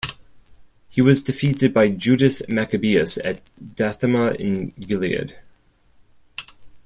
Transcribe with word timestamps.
He 0.89 0.99
was 0.99 1.23
defeated 1.23 1.75
by 1.75 1.89
Judas 1.89 2.41
Maccabeus 2.49 3.19
at 3.19 3.39
Dathema 3.63 4.33
in 4.35 4.71
Gilead. 4.71 5.35